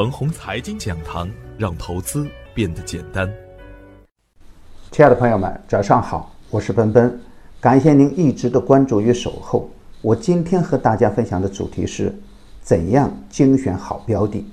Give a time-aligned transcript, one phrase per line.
[0.00, 3.30] 腾宏财经讲堂，让投资变得简单。
[4.90, 7.20] 亲爱的朋友们，早上好，我是奔奔，
[7.60, 9.68] 感谢您一直的关注与守候。
[10.00, 12.18] 我今天和大家分享的主题是
[12.62, 14.46] 怎样精选好标的。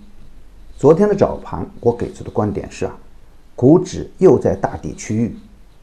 [0.75, 2.93] 昨天的早盘，我给出的观点是啊，
[3.55, 5.33] 股指又在大底区域，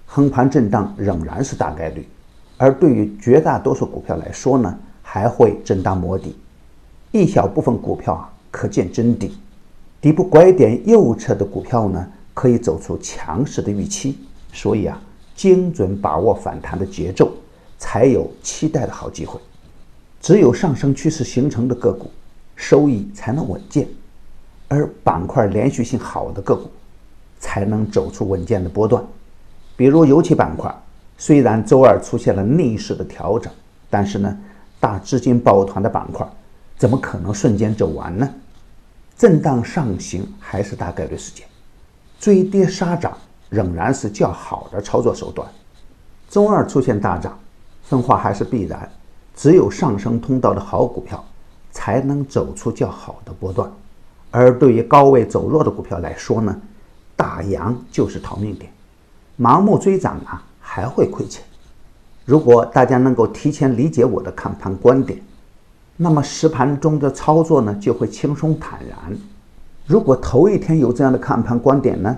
[0.05, 2.07] 横盘震荡仍然是大概率，
[2.59, 6.37] 而对于绝大多数股票来说呢，还会震荡摸底，
[7.13, 8.31] 一小部分股票啊。
[8.51, 9.37] 可见真底，
[10.05, 14.19] 底部拐点右侧的股票呢，可以走出强势的预期。
[14.53, 15.01] 所以啊，
[15.35, 17.33] 精准把握反弹的节奏，
[17.79, 19.41] 才有期待的好机会。
[20.21, 22.11] 只有上升趋势形成的个股，
[22.55, 23.87] 收益才能稳健；
[24.69, 26.69] 而板块连续性好的个股，
[27.41, 29.03] 才能走出稳健的波段。
[29.75, 30.71] 比如油气板块，
[31.17, 33.51] 虽然周二出现了逆势的调整，
[33.89, 34.39] 但是呢，
[34.79, 36.29] 大资金抱团的板块，
[36.77, 38.29] 怎么可能瞬间走完呢？
[39.17, 41.47] 震荡上行还是大概率事件，
[42.19, 43.17] 追跌杀涨
[43.49, 45.49] 仍然是较好的操作手段。
[46.29, 47.39] 周二出现大涨，
[47.85, 48.91] 分化还是必然。
[49.37, 51.25] 只有上升通道的好股票，
[51.71, 53.71] 才能走出较好的波段。
[54.33, 56.61] 而对于高位走弱的股票来说呢，
[57.15, 58.73] 大阳就是逃命点，
[59.39, 61.45] 盲目追涨啊还会亏钱。
[62.25, 65.21] 如果大家能够提前理解我的看盘观点。
[65.97, 68.99] 那么实盘中的操作呢，就会轻松坦然。
[69.87, 72.17] 如果头一天有这样的看盘观点呢，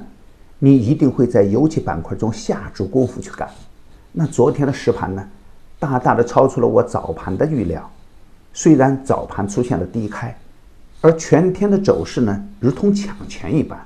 [0.58, 3.48] 你一定会在油气板块中下足功夫去干。
[4.12, 5.28] 那昨天的实盘呢，
[5.78, 7.90] 大大的超出了我早盘的预料。
[8.54, 10.34] 虽然早盘出现了低开，
[11.02, 13.78] 而全天的走势呢，如同抢钱一般。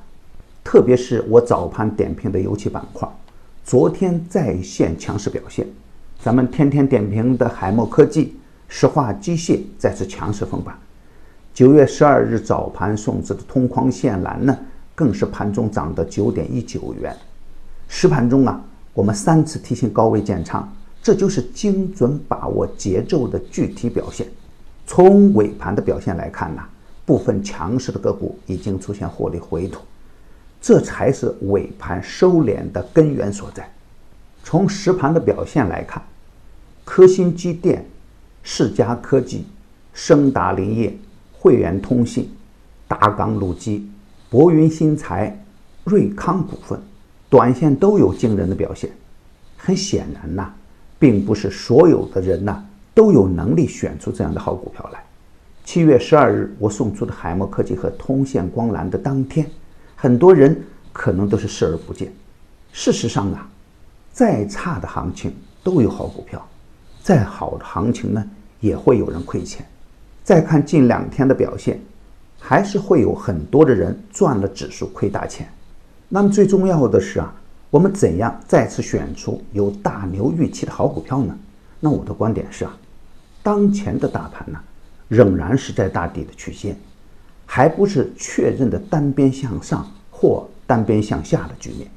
[0.63, 3.09] 特别是我早盘点评的油气板块，
[3.65, 5.67] 昨天再现强势表现。
[6.23, 8.37] 咱们天天点评的海默科技。
[8.73, 10.79] 石化机械再次强势封板，
[11.53, 14.57] 九月十二日早盘送至的通框线蓝呢，
[14.95, 17.15] 更是盘中涨的九点一九元。
[17.89, 18.63] 实盘中啊，
[18.95, 24.29] 我们三次提醒高位建仓，这就是精准把握节奏的具体表现。
[24.87, 26.63] 从尾盘的表现来看呢，
[27.05, 29.81] 部分强势的个股已经出现获利回吐，
[30.63, 33.69] 这才是尾盘收敛的根源所在。
[34.45, 36.01] 从实盘的表现来看，
[36.85, 37.85] 科新机电。
[38.43, 39.45] 世嘉科技、
[39.93, 40.97] 升达林业、
[41.33, 42.31] 汇源通信、
[42.89, 43.89] 达港鲁基、
[44.29, 45.39] 博云新材、
[45.85, 46.81] 瑞康股份，
[47.29, 48.91] 短线都有惊人的表现。
[49.57, 50.51] 很显然呐，
[50.99, 52.65] 并不是所有的人呐
[52.95, 55.05] 都有能力选出这样的好股票来。
[55.65, 59.47] 七月十二日我送出的海默科技和通线光缆的当天，
[59.95, 62.13] 很多人可能都是视而不见。
[62.73, 63.49] 事实上啊，
[64.11, 66.45] 再差的行情都有好股票。
[67.11, 68.25] 再好的行情呢，
[68.61, 69.67] 也会有人亏钱。
[70.23, 71.81] 再看近两天的表现，
[72.39, 75.49] 还是会有很多的人赚了指数亏大钱。
[76.09, 77.35] 那么最重要的是啊，
[77.69, 81.37] 我们怎样再次选出有大牛预期的好股票呢？
[81.81, 82.79] 那我的观点是啊，
[83.43, 84.61] 当前的大盘呢，
[85.09, 86.77] 仍然是在大底的曲线，
[87.45, 91.91] 还不是确认的单边向上或单边向下的局面。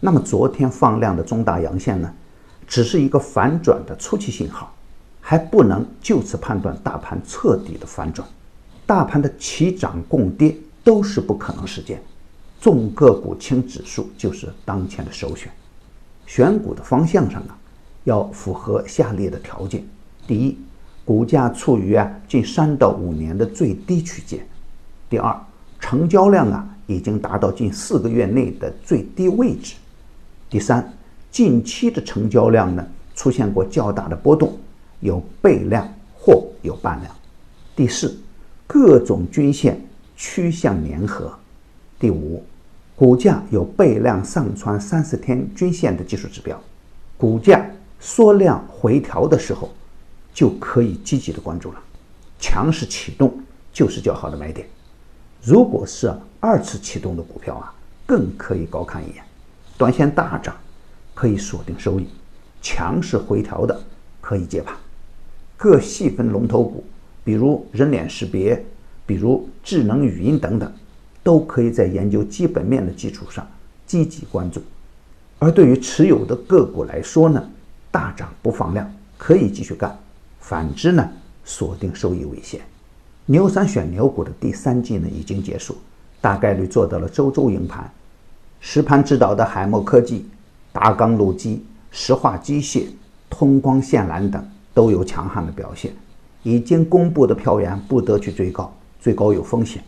[0.00, 2.10] 那么昨天放量的中大阳线呢？
[2.66, 4.74] 只是一个反转的初期信号，
[5.20, 8.26] 还不能就此判断大盘彻底的反转。
[8.84, 12.00] 大盘的齐涨共跌都是不可能实现，
[12.60, 15.50] 重个股轻指数就是当前的首选。
[16.26, 17.56] 选股的方向上啊，
[18.04, 19.84] 要符合下列的条件：
[20.26, 20.58] 第一，
[21.04, 24.40] 股价处于啊近三到五年的最低区间；
[25.08, 25.36] 第二，
[25.78, 29.74] 成交量啊已经达到近四个月内的最低位置；
[30.50, 30.92] 第三。
[31.36, 32.82] 近期的成交量呢，
[33.14, 34.58] 出现过较大的波动，
[35.00, 37.14] 有倍量或有半量。
[37.76, 38.18] 第四，
[38.66, 39.78] 各种均线
[40.16, 41.30] 趋向粘合。
[41.98, 42.42] 第五，
[42.94, 46.58] 股价有倍量上穿三十天均线的技术指标。
[47.18, 47.70] 股价
[48.00, 49.68] 缩量回调的时候，
[50.32, 51.78] 就可以积极的关注了。
[52.38, 53.38] 强势启动
[53.74, 54.66] 就是较好的买点。
[55.42, 56.10] 如果是
[56.40, 57.74] 二次启动的股票啊，
[58.06, 59.22] 更可以高看一眼。
[59.76, 60.56] 短线大涨。
[61.16, 62.06] 可以锁定收益，
[62.60, 63.80] 强势回调的
[64.20, 64.76] 可以接盘。
[65.56, 66.84] 各细分龙头股，
[67.24, 68.62] 比如人脸识别，
[69.06, 70.70] 比如智能语音等等，
[71.22, 73.48] 都可以在研究基本面的基础上
[73.86, 74.62] 积极关注。
[75.38, 77.42] 而对于持有的个股来说呢，
[77.90, 79.98] 大涨不放量可以继续干，
[80.38, 81.10] 反之呢，
[81.46, 82.60] 锁定收益为先。
[83.24, 85.78] 牛三选牛股的第三季呢已经结束，
[86.20, 87.90] 大概率做到了周周赢盘。
[88.60, 90.26] 实盘指导的海默科技。
[90.76, 92.84] 达钢路基、石化机械、
[93.30, 95.90] 通光线缆等都有强悍的表现，
[96.42, 98.70] 已经公布的票源不得去追高，
[99.00, 99.82] 追高有风险。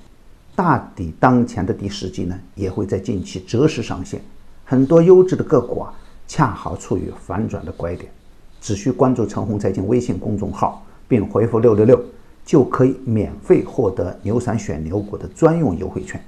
[0.57, 4.19] 大抵当前的第十季呢，也会在近期择时上线。
[4.65, 5.93] 很多优质的个股啊，
[6.27, 8.11] 恰好处于反转的拐点，
[8.59, 12.03] 只需关注陈红财经微信公众号，并回复六六六，
[12.47, 16.19] 就可以免费获得牛散选牛股的专用优惠券。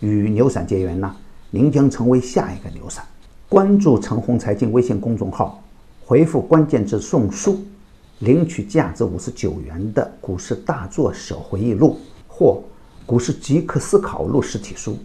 [0.00, 1.14] 与牛散结缘呢，
[1.50, 3.04] 您将成为下一个牛散。
[3.50, 5.60] 关注陈红财经微信公众号，
[6.06, 7.58] 回复关键字送书，
[8.20, 11.98] 领取价值五十九元的股市大作手回忆录
[12.28, 12.62] 或
[13.04, 14.96] 股市即刻思考录实体书，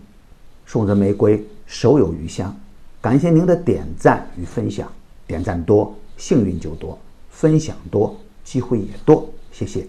[0.63, 2.56] 送人玫瑰，手有余香。
[3.01, 4.88] 感谢您的点赞与分享，
[5.25, 6.95] 点赞多，幸运就多；
[7.31, 9.27] 分享多，机会也多。
[9.51, 9.88] 谢谢。